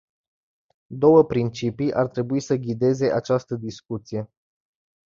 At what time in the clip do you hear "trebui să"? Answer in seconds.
2.07-2.55